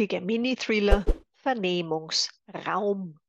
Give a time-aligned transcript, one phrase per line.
[0.00, 1.04] heutige Mini-Thriller
[1.34, 3.20] Vernehmungsraum.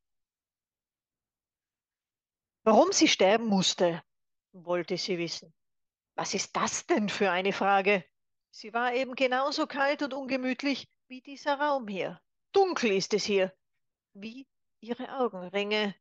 [2.63, 4.01] Warum sie sterben musste,
[4.53, 5.53] wollte sie wissen.
[6.15, 8.05] Was ist das denn für eine Frage?
[8.51, 12.21] Sie war eben genauso kalt und ungemütlich wie dieser Raum hier.
[12.53, 13.53] Dunkel ist es hier,
[14.13, 14.47] wie
[14.79, 15.93] ihre Augenringe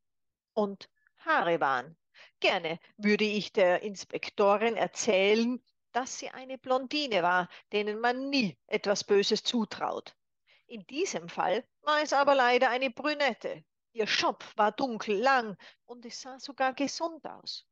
[0.55, 1.97] und Haare waren.
[2.39, 5.61] Gerne würde ich der Inspektorin erzählen,
[5.91, 10.15] dass sie eine Blondine war, denen man nie etwas Böses zutraut.
[10.71, 13.65] In diesem Fall war es aber leider eine Brünette.
[13.91, 17.67] Ihr Schopf war dunkel, lang und es sah sogar gesund aus.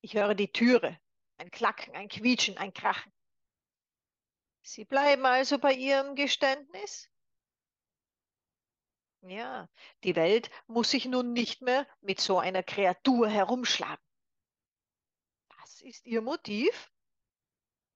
[0.00, 0.98] Ich höre die Türe,
[1.36, 3.12] ein Klacken, ein Quietschen, ein Krachen.
[4.62, 7.10] Sie bleiben also bei Ihrem Geständnis?
[9.20, 9.68] Ja,
[10.02, 14.02] die Welt muss sich nun nicht mehr mit so einer Kreatur herumschlagen.
[15.58, 16.90] Was ist Ihr Motiv?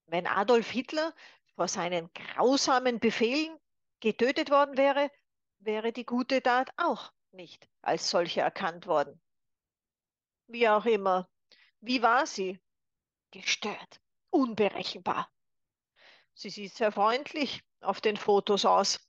[0.05, 1.15] Wenn Adolf Hitler
[1.55, 3.59] vor seinen grausamen Befehlen
[4.05, 5.11] getötet worden wäre,
[5.61, 9.19] wäre die gute Tat auch nicht als solche erkannt worden.
[10.47, 11.27] Wie auch immer,
[11.81, 12.61] wie war sie?
[13.31, 15.33] Gestört, unberechenbar.
[16.35, 19.01] Sie sieht sehr freundlich auf den Fotos aus.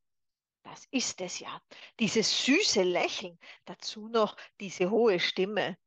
[0.64, 1.62] Das ist es ja.
[2.00, 5.78] Dieses süße Lächeln, dazu noch diese hohe Stimme.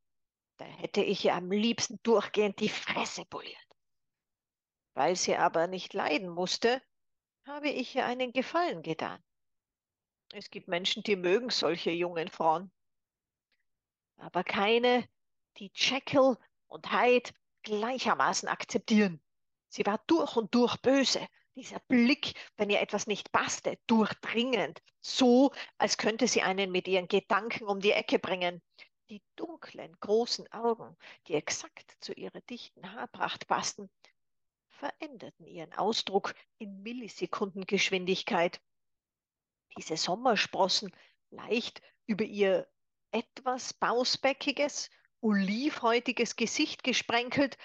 [0.59, 3.57] Da hätte ich ihr am liebsten durchgehend die Fresse poliert.
[4.93, 6.83] Weil sie aber nicht leiden musste,
[7.49, 9.23] habe ich ihr einen Gefallen getan.
[10.33, 12.71] Es gibt Menschen, die mögen solche jungen Frauen.
[14.19, 15.09] Aber keine,
[15.57, 17.31] die Jekyll und Hyde
[17.63, 19.21] gleichermaßen akzeptieren.
[19.69, 21.27] Sie war durch und durch böse.
[21.55, 27.09] Dieser Blick, wenn ihr etwas nicht passte, durchdringend, so, als könnte sie einen mit ihren
[27.09, 28.63] Gedanken um die Ecke bringen.
[29.09, 30.97] Die dunklen, großen Augen,
[31.27, 33.91] die exakt zu ihrer dichten Haarpracht passten,
[34.79, 38.61] veränderten ihren Ausdruck in Millisekundengeschwindigkeit
[39.77, 40.91] diese Sommersprossen
[41.31, 42.67] leicht über ihr
[43.11, 44.91] etwas bausbäckiges,
[45.21, 47.57] olivhäutiges Gesicht gesprenkelt,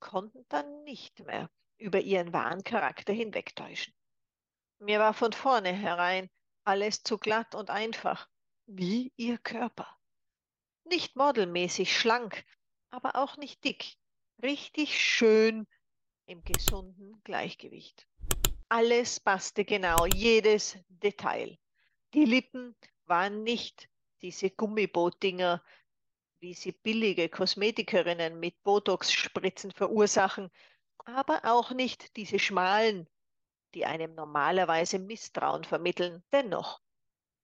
[0.00, 3.94] konnten dann nicht mehr über ihren wahren Charakter hinwegtäuschen.
[4.78, 6.30] Mir war von vornherein
[6.64, 8.28] alles zu glatt und einfach,
[8.66, 9.98] wie ihr Körper.
[10.84, 12.44] Nicht modelmäßig schlank,
[12.90, 13.96] aber auch nicht dick,
[14.42, 15.66] richtig schön
[16.28, 18.06] im gesunden Gleichgewicht.
[18.68, 21.58] Alles passte genau, jedes Detail.
[22.12, 23.88] Die Lippen waren nicht
[24.20, 25.62] diese Gummibootdinger,
[26.40, 30.50] wie sie billige Kosmetikerinnen mit Botox-Spritzen verursachen,
[31.06, 33.08] aber auch nicht diese schmalen,
[33.74, 36.22] die einem normalerweise Misstrauen vermitteln.
[36.30, 36.80] Dennoch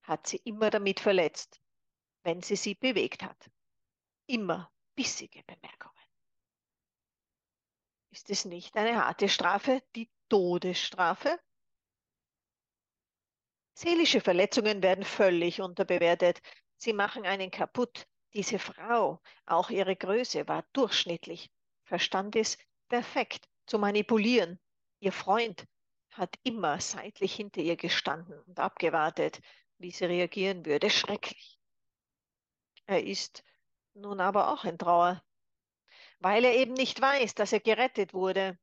[0.03, 1.59] hat sie immer damit verletzt,
[2.23, 3.51] wenn sie sie bewegt hat.
[4.27, 5.94] Immer bissige Bemerkungen.
[8.15, 11.37] Ist es nicht eine harte Strafe, die Todesstrafe?
[13.77, 16.41] Seelische Verletzungen werden völlig unterbewertet.
[16.77, 18.07] Sie machen einen kaputt.
[18.33, 21.51] Diese Frau, auch ihre Größe war durchschnittlich,
[21.83, 22.57] verstand es
[22.89, 24.61] perfekt zu manipulieren.
[25.01, 25.67] Ihr Freund
[26.11, 29.41] hat immer seitlich hinter ihr gestanden und abgewartet,
[29.79, 30.89] wie sie reagieren würde.
[30.89, 31.59] Schrecklich.
[32.87, 33.43] Er ist
[33.93, 35.21] nun aber auch in Trauer,
[36.25, 38.59] weil er eben nicht weiß, dass er gerettet wurde.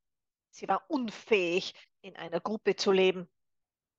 [0.50, 3.30] Sie war unfähig, in einer Gruppe zu leben.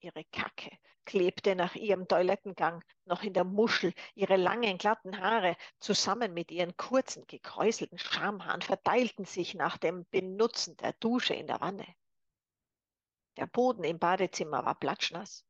[0.01, 3.95] Ihre Kacke klebte nach ihrem Toilettengang noch in der Muschel.
[4.17, 10.77] Ihre langen, glatten Haare zusammen mit ihren kurzen, gekräuselten Schamhaaren verteilten sich nach dem Benutzen
[10.79, 11.87] der Dusche in der Wanne.
[13.37, 15.45] Der Boden im Badezimmer war platschnass.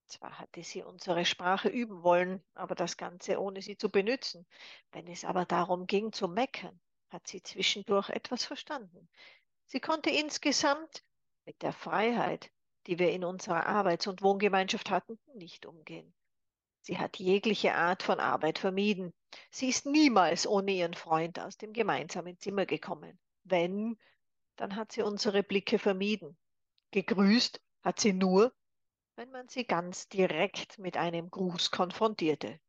[0.07, 4.45] Zwar hatte sie unsere Sprache üben wollen, aber das Ganze ohne sie zu benützen.
[4.91, 6.79] Wenn es aber darum ging zu meckern,
[7.09, 9.09] hat sie zwischendurch etwas verstanden.
[9.65, 11.03] Sie konnte insgesamt
[11.45, 12.51] mit der Freiheit,
[12.87, 16.13] die wir in unserer Arbeits- und Wohngemeinschaft hatten, nicht umgehen.
[16.81, 19.13] Sie hat jegliche Art von Arbeit vermieden.
[19.51, 23.19] Sie ist niemals ohne ihren Freund aus dem gemeinsamen Zimmer gekommen.
[23.43, 23.97] Wenn,
[24.55, 26.37] dann hat sie unsere Blicke vermieden.
[26.91, 28.53] Gegrüßt hat sie nur,
[29.15, 32.59] wenn man sie ganz direkt mit einem Gruß konfrontierte.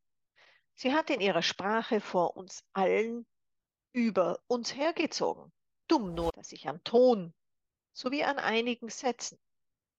[0.75, 3.25] Sie hat in ihrer Sprache vor uns allen
[3.91, 5.51] über uns hergezogen.
[5.87, 7.33] Dumm nur, dass ich am Ton
[7.93, 9.39] sowie an einigen Sätzen,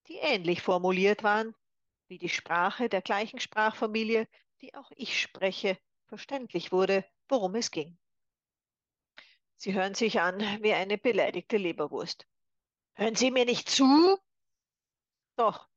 [0.09, 1.55] die ähnlich formuliert waren,
[2.09, 4.29] wie die Sprache der gleichen Sprachfamilie,
[4.61, 7.99] die auch ich spreche, verständlich wurde, worum es ging.
[9.57, 12.27] Sie hören sich an wie eine beleidigte Leberwurst.
[12.95, 14.19] Hören Sie mir nicht zu?
[15.37, 15.69] Doch,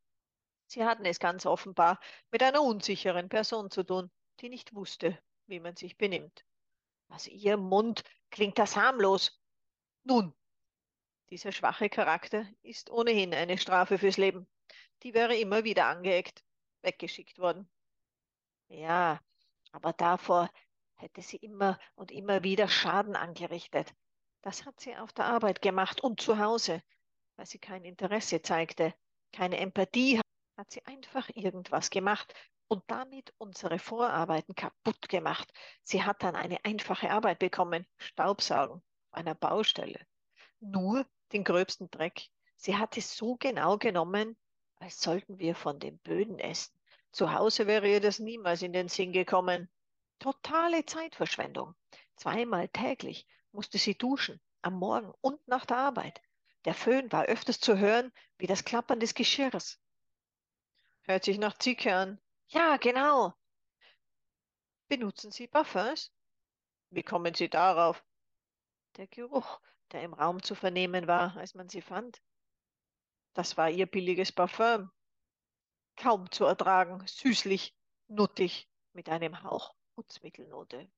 [0.68, 2.00] Sie hatten es ganz offenbar
[2.32, 6.46] mit einer unsicheren Person zu tun, die nicht wusste, wie man sich benimmt.
[7.10, 9.42] Aus ihrem Mund klingt das harmlos.
[10.04, 10.34] Nun,
[11.30, 14.48] dieser schwache Charakter ist ohnehin eine Strafe fürs Leben.
[15.04, 16.44] Die wäre immer wieder angeeckt,
[16.82, 17.70] weggeschickt worden.
[18.70, 19.22] Ja,
[19.72, 20.50] aber davor
[20.96, 23.94] hätte sie immer und immer wieder Schaden angerichtet.
[24.42, 26.82] Das hat sie auf der Arbeit gemacht und zu Hause,
[27.36, 28.94] weil sie kein Interesse zeigte,
[29.32, 30.20] keine Empathie
[30.58, 32.34] hat sie einfach irgendwas gemacht
[32.68, 35.52] und damit unsere Vorarbeiten kaputt gemacht.
[35.84, 40.00] Sie hat dann eine einfache Arbeit bekommen, Staubsaugen auf einer Baustelle.
[40.60, 42.30] Nur den gröbsten Dreck.
[42.56, 44.36] Sie hat es so genau genommen,
[44.80, 46.74] als sollten wir von den Böden essen.
[47.12, 49.70] Zu Hause wäre ihr das niemals in den Sinn gekommen.
[50.20, 51.76] Totale Zeitverschwendung.
[52.16, 56.22] Zweimal täglich musste sie duschen, am Morgen und nach der Arbeit.
[56.66, 59.80] Der Föhn war öfters zu hören wie das Klappern des Geschirrs.
[61.04, 62.20] Hört sich nach Zicke an.
[62.50, 63.34] Ja, genau.
[64.88, 66.12] Benutzen Sie Parfums?
[66.90, 68.04] Wie kommen Sie darauf?
[68.98, 69.60] Der Geruch,
[69.92, 72.22] der im Raum zu vernehmen war, als man sie fand.
[73.38, 74.90] Das war ihr billiges Parfüm.
[75.96, 80.92] Kaum zu ertragen, süßlich, nuttig, mit einem Hauch Putzmittelnote.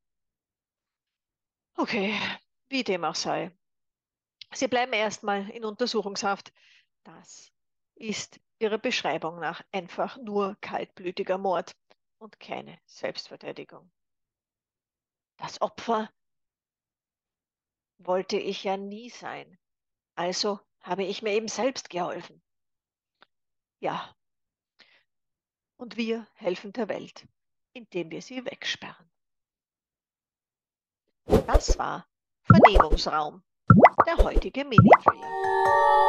[1.76, 2.18] Okay,
[2.70, 3.52] wie dem auch sei.
[4.54, 6.54] Sie bleiben erstmal in Untersuchungshaft.
[7.04, 7.52] Das
[7.96, 11.76] ist Ihrer Beschreibung nach einfach nur kaltblütiger Mord
[12.20, 13.92] und keine Selbstverteidigung.
[15.36, 16.10] Das Opfer
[17.98, 19.60] wollte ich ja nie sein.
[20.16, 22.42] Also habe ich mir eben selbst geholfen.
[23.80, 24.16] Ja.
[25.78, 27.28] Und wir helfen der Welt,
[27.74, 29.10] indem wir sie wegsperren.
[31.46, 32.08] Das war
[32.42, 33.44] Vernehmungsraum,
[34.08, 36.09] der heutige Mini-Thriller.